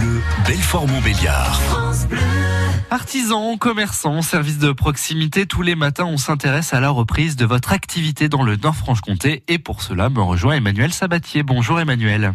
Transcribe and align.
Bleu, 0.00 0.22
Belfort-Montbéliard. 0.46 1.60
Artisans, 2.90 3.58
commerçants, 3.58 4.22
services 4.22 4.58
de 4.58 4.72
proximité, 4.72 5.46
tous 5.46 5.62
les 5.62 5.74
matins 5.74 6.06
on 6.06 6.16
s'intéresse 6.16 6.72
à 6.72 6.80
la 6.80 6.90
reprise 6.90 7.36
de 7.36 7.44
votre 7.44 7.72
activité 7.72 8.28
dans 8.28 8.42
le 8.42 8.56
Nord-Franche-Comté 8.56 9.42
et 9.48 9.58
pour 9.58 9.82
cela 9.82 10.08
me 10.08 10.22
rejoint 10.22 10.54
Emmanuel 10.54 10.92
Sabatier. 10.92 11.42
Bonjour 11.42 11.80
Emmanuel. 11.80 12.32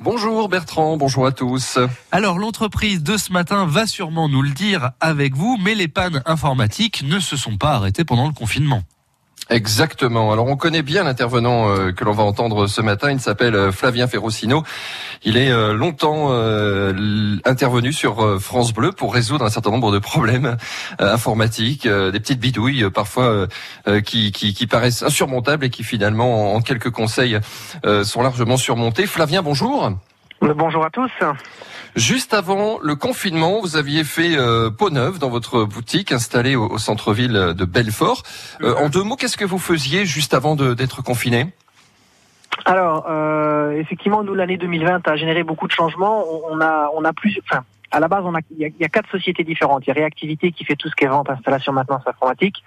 Bonjour 0.00 0.48
Bertrand, 0.48 0.96
bonjour 0.96 1.26
à 1.26 1.32
tous. 1.32 1.78
Alors 2.10 2.38
l'entreprise 2.38 3.02
de 3.02 3.16
ce 3.16 3.32
matin 3.32 3.66
va 3.66 3.86
sûrement 3.86 4.28
nous 4.28 4.42
le 4.42 4.50
dire 4.50 4.92
avec 5.00 5.34
vous, 5.34 5.58
mais 5.62 5.74
les 5.74 5.88
pannes 5.88 6.22
informatiques 6.24 7.02
ne 7.04 7.20
se 7.20 7.36
sont 7.36 7.58
pas 7.58 7.72
arrêtées 7.72 8.04
pendant 8.04 8.26
le 8.26 8.32
confinement. 8.32 8.82
Exactement. 9.52 10.32
Alors 10.32 10.46
on 10.46 10.56
connaît 10.56 10.80
bien 10.80 11.04
l'intervenant 11.04 11.68
euh, 11.68 11.92
que 11.92 12.04
l'on 12.04 12.12
va 12.12 12.22
entendre 12.22 12.66
ce 12.66 12.80
matin. 12.80 13.10
Il 13.10 13.20
s'appelle 13.20 13.54
euh, 13.54 13.70
Flavien 13.70 14.06
Ferrocino. 14.06 14.62
Il 15.24 15.36
est 15.36 15.50
euh, 15.50 15.74
longtemps 15.74 16.30
intervenu 17.44 17.92
sur 17.92 18.40
France 18.40 18.72
Bleu 18.72 18.92
pour 18.92 19.12
résoudre 19.12 19.44
un 19.44 19.50
certain 19.50 19.70
nombre 19.70 19.92
de 19.92 19.98
problèmes 19.98 20.56
informatiques, 20.98 21.86
des 21.86 22.20
petites 22.20 22.40
bidouilles 22.40 22.88
parfois 22.90 23.46
qui, 24.04 24.32
qui, 24.32 24.54
qui, 24.54 24.66
paraissent 24.66 25.02
insurmontables 25.02 25.64
et 25.64 25.70
qui 25.70 25.84
finalement, 25.84 26.54
en 26.54 26.60
quelques 26.60 26.90
conseils, 26.90 27.38
sont 28.04 28.22
largement 28.22 28.56
surmontés. 28.56 29.06
Flavien, 29.06 29.42
bonjour. 29.42 29.92
Bonjour 30.40 30.84
à 30.84 30.90
tous. 30.90 31.10
Juste 31.94 32.32
avant 32.32 32.78
le 32.82 32.94
confinement, 32.94 33.60
vous 33.60 33.76
aviez 33.76 34.02
fait 34.02 34.34
euh, 34.36 34.70
peau 34.70 34.88
neuve 34.88 35.18
dans 35.18 35.28
votre 35.28 35.64
boutique 35.64 36.10
installée 36.10 36.56
au, 36.56 36.78
centre-ville 36.78 37.52
de 37.54 37.64
Belfort. 37.66 38.22
Euh, 38.62 38.74
en 38.76 38.88
deux 38.88 39.02
mots, 39.02 39.16
qu'est-ce 39.16 39.36
que 39.36 39.44
vous 39.44 39.58
faisiez 39.58 40.06
juste 40.06 40.32
avant 40.32 40.56
d'être 40.56 41.02
confiné? 41.02 41.52
Alors, 42.64 43.06
euh, 43.10 43.72
effectivement, 43.72 44.22
nous 44.22 44.34
l'année 44.34 44.56
2020 44.56 45.06
a 45.06 45.16
généré 45.16 45.42
beaucoup 45.42 45.66
de 45.66 45.72
changements. 45.72 46.24
On, 46.50 46.60
a, 46.62 46.90
on 46.94 47.04
a 47.04 47.12
plus, 47.12 47.38
enfin, 47.44 47.62
à 47.90 48.00
la 48.00 48.08
base, 48.08 48.24
on 48.24 48.34
a, 48.34 48.40
il 48.50 48.58
y, 48.58 48.64
a, 48.64 48.68
il 48.68 48.80
y 48.80 48.84
a 48.84 48.88
quatre 48.88 49.10
sociétés 49.10 49.44
différentes. 49.44 49.84
Il 49.86 49.88
y 49.88 49.90
a 49.90 49.94
Réactivité 49.94 50.50
qui 50.50 50.64
fait 50.64 50.76
tout 50.76 50.88
ce 50.88 50.94
qui 50.94 51.04
est 51.04 51.08
vente, 51.08 51.28
installation, 51.28 51.72
maintenance 51.72 52.06
informatique. 52.06 52.62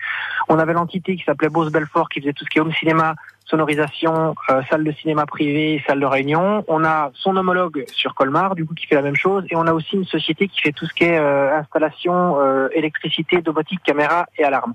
On 0.49 0.59
avait 0.59 0.73
l'entité 0.73 1.15
qui 1.15 1.23
s'appelait 1.23 1.49
Bose 1.49 1.71
Belfort 1.71 2.09
qui 2.09 2.19
faisait 2.21 2.33
tout 2.33 2.45
ce 2.45 2.49
qui 2.49 2.59
est 2.59 2.61
home 2.61 2.73
cinéma, 2.73 3.15
sonorisation, 3.45 4.35
euh, 4.49 4.61
salle 4.69 4.83
de 4.83 4.91
cinéma 4.91 5.25
privée, 5.25 5.83
salle 5.87 5.99
de 5.99 6.05
réunion. 6.05 6.63
On 6.67 6.83
a 6.83 7.11
son 7.13 7.35
homologue 7.37 7.85
sur 7.93 8.15
Colmar, 8.15 8.55
du 8.55 8.65
coup, 8.65 8.73
qui 8.73 8.87
fait 8.87 8.95
la 8.95 9.01
même 9.01 9.15
chose. 9.15 9.45
Et 9.49 9.55
on 9.55 9.67
a 9.67 9.73
aussi 9.73 9.95
une 9.95 10.05
société 10.05 10.47
qui 10.47 10.61
fait 10.61 10.71
tout 10.71 10.85
ce 10.85 10.93
qui 10.93 11.03
est 11.03 11.17
euh, 11.17 11.57
installation, 11.57 12.39
euh, 12.39 12.67
électricité, 12.73 13.41
domotique, 13.41 13.81
caméra 13.83 14.25
et 14.37 14.43
alarme. 14.43 14.73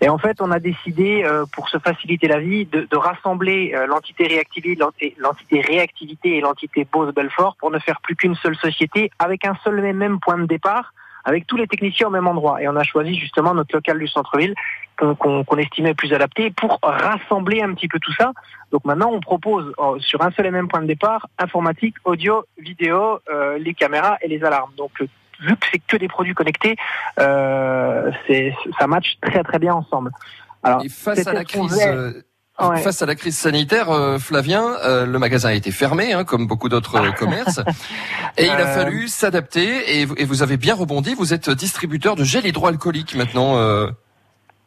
Et 0.00 0.08
en 0.08 0.18
fait, 0.18 0.40
on 0.40 0.50
a 0.50 0.58
décidé, 0.58 1.24
pour 1.52 1.68
se 1.68 1.78
faciliter 1.78 2.26
la 2.26 2.38
vie, 2.38 2.64
de, 2.64 2.86
rassembler 2.96 3.74
l'entité 3.86 4.26
réactivité, 4.26 5.14
l'entité 5.18 5.60
réactivité 5.60 6.38
et 6.38 6.40
l'entité 6.40 6.86
Bose 6.90 7.12
Belfort 7.14 7.56
pour 7.56 7.70
ne 7.70 7.78
faire 7.78 8.00
plus 8.00 8.16
qu'une 8.16 8.34
seule 8.36 8.56
société 8.56 9.10
avec 9.18 9.44
un 9.44 9.54
seul 9.62 9.84
et 9.84 9.92
même 9.92 10.18
point 10.18 10.38
de 10.38 10.46
départ 10.46 10.92
avec 11.24 11.46
tous 11.46 11.56
les 11.56 11.66
techniciens 11.66 12.08
au 12.08 12.10
même 12.10 12.26
endroit. 12.26 12.62
Et 12.62 12.68
on 12.68 12.76
a 12.76 12.82
choisi 12.82 13.14
justement 13.14 13.54
notre 13.54 13.74
local 13.74 13.98
du 13.98 14.08
centre-ville 14.08 14.54
qu'on 14.96 15.56
estimait 15.56 15.94
plus 15.94 16.12
adapté 16.12 16.50
pour 16.50 16.78
rassembler 16.82 17.62
un 17.62 17.72
petit 17.74 17.88
peu 17.88 17.98
tout 17.98 18.12
ça. 18.12 18.32
Donc 18.70 18.84
maintenant, 18.84 19.10
on 19.10 19.20
propose 19.20 19.72
euh, 19.78 19.98
sur 19.98 20.22
un 20.22 20.30
seul 20.32 20.46
et 20.46 20.50
même 20.50 20.68
point 20.68 20.82
de 20.82 20.86
départ 20.86 21.26
informatique, 21.38 21.96
audio, 22.04 22.44
vidéo, 22.58 23.20
euh, 23.30 23.58
les 23.58 23.72
caméras 23.72 24.18
et 24.20 24.28
les 24.28 24.44
alarmes. 24.44 24.72
Donc 24.76 25.00
euh, 25.00 25.06
vu 25.40 25.56
que 25.56 25.66
c'est 25.72 25.78
que 25.78 25.96
des 25.96 26.08
produits 26.08 26.34
connectés, 26.34 26.76
euh, 27.18 28.10
ça 28.78 28.86
match 28.86 29.16
très 29.22 29.42
très 29.42 29.58
bien 29.58 29.74
ensemble. 29.74 30.10
Alors, 30.62 30.84
et 30.84 30.90
face 30.90 31.26
à 31.26 31.32
la 31.32 31.44
crise, 31.44 32.22
Face 32.60 33.02
à 33.02 33.06
la 33.06 33.14
crise 33.14 33.36
sanitaire, 33.36 33.90
euh, 33.90 34.18
Flavien, 34.18 34.76
euh, 34.84 35.06
le 35.06 35.18
magasin 35.18 35.48
a 35.48 35.54
été 35.54 35.70
fermé, 35.70 36.12
hein, 36.12 36.24
comme 36.24 36.46
beaucoup 36.46 36.68
d'autres 36.68 36.96
euh, 36.96 37.10
commerces, 37.12 37.60
et 38.36 38.44
il 38.44 38.50
a 38.50 38.66
fallu 38.66 39.08
s'adapter. 39.08 40.00
Et, 40.00 40.04
vous 40.04 40.42
avez 40.42 40.56
bien 40.56 40.74
rebondi. 40.74 41.14
Vous 41.14 41.32
êtes 41.32 41.50
distributeur 41.50 42.16
de 42.16 42.24
gel 42.24 42.46
hydroalcoolique 42.46 43.14
maintenant. 43.14 43.56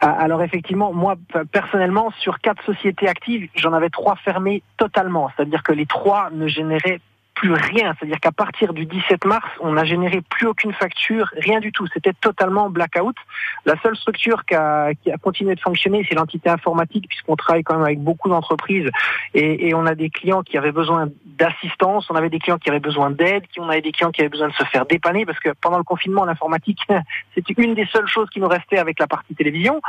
Ah, 0.06 0.12
alors 0.20 0.44
effectivement, 0.44 0.92
moi 0.92 1.16
personnellement, 1.52 2.12
sur 2.20 2.40
quatre 2.40 2.62
sociétés 2.66 3.08
actives, 3.08 3.48
j'en 3.56 3.72
avais 3.72 3.90
trois 3.90 4.18
fermées 4.18 4.62
totalement. 4.78 5.30
C'est-à-dire 5.36 5.64
que 5.64 5.72
les 5.72 5.86
trois 5.86 6.30
ne 6.32 6.48
généraient 6.48 7.00
plus 7.44 7.54
rien. 7.54 7.94
C'est-à-dire 8.00 8.22
qu'à 8.22 8.32
partir 8.32 8.74
du 8.74 8.86
17 8.86 9.26
mars, 9.26 9.46
on 9.60 9.74
n'a 9.74 9.84
généré 9.84 10.22
plus 10.22 10.48
aucune 10.48 10.72
facture, 10.72 11.28
rien 11.36 11.60
du 11.60 11.74
tout. 11.74 11.86
C'était 11.94 12.14
totalement 12.14 12.70
blackout. 12.70 13.18
La 13.66 13.76
seule 13.82 13.98
structure 13.98 14.46
qui 14.46 14.56
a, 14.56 14.94
qui 14.94 15.12
a 15.12 15.18
continué 15.18 15.54
de 15.54 15.60
fonctionner, 15.60 16.06
c'est 16.08 16.16
l'entité 16.16 16.50
informatique, 16.50 17.06
puisqu'on 17.10 17.36
travaille 17.36 17.64
quand 17.64 17.76
même 17.76 17.84
avec 17.84 18.00
beaucoup 18.00 18.30
d'entreprises 18.30 18.90
et, 19.34 19.68
et, 19.68 19.74
on 19.74 19.86
a 19.86 19.96
des 19.96 20.10
clients 20.10 20.42
qui 20.42 20.58
avaient 20.58 20.72
besoin 20.72 21.10
d'assistance, 21.26 22.10
on 22.10 22.16
avait 22.16 22.30
des 22.30 22.40
clients 22.40 22.58
qui 22.58 22.70
avaient 22.70 22.80
besoin 22.80 23.10
d'aide, 23.12 23.44
on 23.58 23.68
avait 23.68 23.82
des 23.82 23.92
clients 23.92 24.12
qui 24.12 24.22
avaient 24.22 24.30
besoin 24.30 24.48
de 24.48 24.54
se 24.54 24.64
faire 24.66 24.86
dépanner, 24.86 25.26
parce 25.26 25.40
que 25.40 25.50
pendant 25.60 25.78
le 25.78 25.84
confinement, 25.84 26.24
l'informatique, 26.24 26.80
c'était 27.36 27.62
une 27.62 27.74
des 27.74 27.88
seules 27.88 28.08
choses 28.08 28.30
qui 28.30 28.40
nous 28.40 28.48
restait 28.48 28.78
avec 28.78 29.00
la 29.00 29.08
partie 29.08 29.36
télévision. 29.36 29.82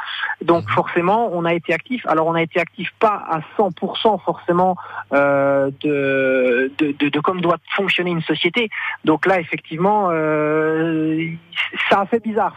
Donc 0.43 0.64
mhm. 0.64 0.70
forcément, 0.70 1.31
on 1.32 1.44
a 1.44 1.54
été 1.54 1.72
actif. 1.72 2.04
Alors 2.06 2.26
on 2.26 2.34
a 2.34 2.43
été 2.43 2.59
actif 2.59 2.91
pas 2.98 3.22
à 3.31 3.41
100% 3.59 4.20
forcément 4.25 4.76
euh, 5.12 5.70
de, 5.82 6.72
de, 6.78 6.93
de, 6.93 7.09
de 7.09 7.20
doit 7.44 7.59
fonctionner 7.77 8.10
une 8.10 8.22
société. 8.22 8.71
Donc 9.05 9.27
là, 9.27 9.38
effectivement, 9.38 10.09
euh, 10.10 11.31
ça 11.88 12.00
a 12.00 12.06
fait 12.06 12.22
bizarre. 12.22 12.56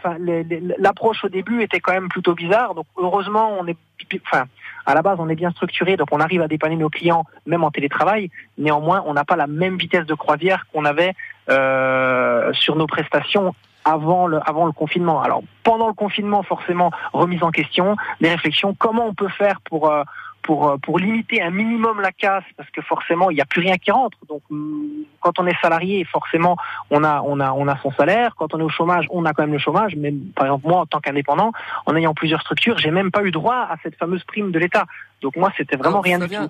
L'approche 0.78 1.24
au 1.24 1.28
début 1.28 1.62
était 1.62 1.80
quand 1.80 1.92
même 1.92 2.08
plutôt 2.08 2.34
bizarre. 2.34 2.74
Donc 2.74 2.86
heureusement, 2.96 3.56
on 3.60 3.66
est, 3.66 3.76
enfin, 4.24 4.44
à 4.86 4.94
la 4.94 5.02
base, 5.02 5.18
on 5.20 5.28
est 5.28 5.34
bien 5.34 5.50
structuré, 5.50 5.96
donc 5.96 6.08
on 6.12 6.20
arrive 6.20 6.40
à 6.42 6.48
dépanner 6.48 6.76
nos 6.76 6.88
clients 6.88 7.24
même 7.46 7.64
en 7.64 7.70
télétravail. 7.70 8.30
Néanmoins, 8.56 9.02
on 9.06 9.14
n'a 9.14 9.24
pas 9.24 9.36
la 9.36 9.46
même 9.46 9.76
vitesse 9.76 10.06
de 10.06 10.14
croisière 10.14 10.66
qu'on 10.72 10.84
avait 10.84 11.14
euh, 11.50 12.52
sur 12.54 12.74
nos 12.76 12.86
prestations 12.86 13.54
avant 13.84 14.26
le, 14.26 14.38
avant 14.46 14.66
le 14.66 14.72
confinement. 14.72 15.20
Alors 15.20 15.42
pendant 15.62 15.88
le 15.88 15.94
confinement, 15.94 16.42
forcément, 16.42 16.90
remise 17.12 17.42
en 17.42 17.50
question, 17.50 17.96
des 18.20 18.30
réflexions, 18.30 18.74
comment 18.78 19.06
on 19.06 19.14
peut 19.14 19.28
faire 19.28 19.60
pour 19.60 19.90
euh, 19.90 20.02
pour, 20.48 20.66
euh, 20.66 20.78
pour 20.78 20.98
limiter 20.98 21.42
un 21.42 21.50
minimum 21.50 22.00
la 22.00 22.10
casse, 22.10 22.44
parce 22.56 22.70
que 22.70 22.80
forcément, 22.80 23.28
il 23.30 23.34
n'y 23.34 23.42
a 23.42 23.44
plus 23.44 23.60
rien 23.60 23.76
qui 23.76 23.90
rentre. 23.90 24.16
Donc, 24.30 24.40
mm, 24.48 25.02
quand 25.20 25.38
on 25.38 25.46
est 25.46 25.60
salarié, 25.60 26.06
forcément, 26.06 26.56
on 26.90 27.04
a, 27.04 27.20
on 27.20 27.38
a, 27.38 27.52
on 27.52 27.68
a 27.68 27.78
son 27.82 27.92
salaire. 27.92 28.34
Quand 28.34 28.54
on 28.54 28.60
est 28.60 28.62
au 28.62 28.70
chômage, 28.70 29.04
on 29.10 29.26
a 29.26 29.34
quand 29.34 29.42
même 29.42 29.52
le 29.52 29.58
chômage. 29.58 29.94
Mais 29.94 30.10
par 30.34 30.46
exemple, 30.46 30.66
moi, 30.66 30.80
en 30.80 30.86
tant 30.86 31.00
qu'indépendant, 31.00 31.52
en 31.84 31.94
ayant 31.96 32.14
plusieurs 32.14 32.40
structures, 32.40 32.78
j'ai 32.78 32.90
même 32.90 33.10
pas 33.10 33.22
eu 33.24 33.30
droit 33.30 33.56
à 33.56 33.76
cette 33.82 33.96
fameuse 33.96 34.24
prime 34.24 34.50
de 34.50 34.58
l'État. 34.58 34.86
Donc 35.20 35.36
moi, 35.36 35.52
c'était 35.54 35.76
vraiment 35.76 36.00
rien 36.00 36.18
du 36.18 36.28
tout. 36.28 36.48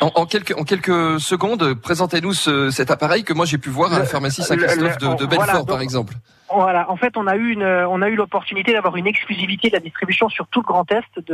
En, 0.00 0.24
quelques, 0.24 0.56
en 0.56 0.62
quelques 0.62 1.20
secondes, 1.20 1.74
présentez-nous 1.74 2.32
cet 2.70 2.92
appareil 2.92 3.24
que 3.24 3.34
moi 3.34 3.44
j'ai 3.44 3.58
pu 3.58 3.70
voir 3.70 3.92
à 3.92 3.98
la 3.98 4.06
pharmacie 4.06 4.42
Saint-Christophe 4.42 4.98
de, 4.98 5.14
de, 5.16 5.26
Belfort, 5.26 5.66
par 5.66 5.80
exemple. 5.80 6.14
Voilà, 6.52 6.90
en 6.90 6.96
fait, 6.96 7.16
on 7.16 7.28
a 7.28 7.36
eu 7.36 7.52
une, 7.52 7.64
on 7.64 8.02
a 8.02 8.08
eu 8.08 8.16
l'opportunité 8.16 8.72
d'avoir 8.72 8.96
une 8.96 9.06
exclusivité 9.06 9.68
de 9.68 9.74
la 9.74 9.80
distribution 9.80 10.28
sur 10.28 10.48
tout 10.48 10.60
le 10.60 10.66
Grand 10.66 10.90
Est 10.90 11.30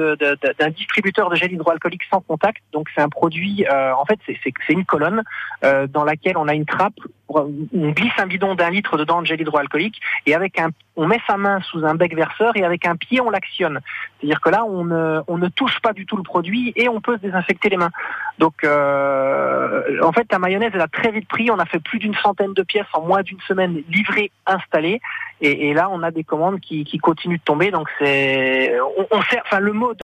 d'un 0.59 0.71
distributeur 0.71 1.31
de 1.31 1.37
gel 1.37 1.53
hydroalcoolique 1.53 2.03
sans 2.11 2.21
contact. 2.21 2.63
Donc, 2.73 2.89
c'est 2.95 3.01
un 3.01 3.09
produit, 3.09 3.67
euh, 3.71 3.95
en 3.95 4.05
fait, 4.05 4.19
c'est 4.27 4.73
une 4.73 4.85
colonne 4.85 5.23
euh, 5.65 5.87
dans 5.87 6.05
laquelle 6.05 6.37
on 6.37 6.49
a 6.49 6.55
une 6.55 6.67
trappe, 6.67 6.99
on 7.29 7.91
glisse 7.91 8.13
un 8.19 8.27
bidon 8.27 8.55
d'un 8.55 8.71
litre 8.71 8.97
dedans 8.97 9.21
de 9.21 9.27
gel 9.27 9.41
hydroalcoolique 9.41 10.01
et 10.27 10.35
avec 10.35 10.59
un, 10.59 10.71
on 10.97 11.07
met 11.07 11.21
sa 11.27 11.37
main 11.37 11.61
sous 11.61 11.85
un 11.85 11.95
bec 11.95 12.15
verseur 12.15 12.57
et 12.57 12.65
avec 12.65 12.87
un 12.87 12.97
pied 12.97 13.21
on 13.21 13.31
l'actionne. 13.31 13.81
C'est-à-dire 14.19 14.41
que 14.41 14.51
là, 14.51 14.65
on 14.65 14.85
ne, 14.85 15.21
on 15.27 15.39
ne 15.39 15.49
touche 15.49 15.81
pas 15.81 15.93
du 15.93 16.07
tout 16.07 16.17
le 16.17 16.23
produit 16.23 16.73
et 16.77 16.89
on 16.89 17.01
peut 17.01 17.17
se 17.17 17.23
désinfecter 17.23 17.69
les 17.69 17.77
mains. 17.77 17.91
Donc, 18.39 18.65
euh, 18.65 19.83
en 20.03 20.13
fait, 20.13 20.27
la 20.31 20.39
mayonnaise, 20.39 20.71
elle 20.75 20.81
a 20.81 20.89
très 20.89 21.11
vite 21.11 21.29
pris. 21.29 21.51
On 21.51 21.59
a 21.59 21.67
fait 21.67 21.81
plus 21.81 21.99
d'une 21.99 22.15
centaine 22.15 22.55
de 22.55 22.63
pièces 22.63 22.87
en 22.93 23.03
moins 23.03 23.23
d'une 23.23 23.41
semaine 23.41 23.83
livrées, 23.89 24.31
installées. 24.47 25.01
Et, 25.43 25.75
là, 25.75 25.91
on 25.91 26.03
a 26.03 26.11
des 26.11 26.25
commandes 26.25 26.61
qui, 26.61 26.99
continuent 26.99 27.37
de 27.37 27.43
tomber. 27.43 27.71
Donc 27.71 27.89
c'est, 27.99 28.75
sert, 29.31 29.43
enfin 29.45 29.61
le 29.61 29.75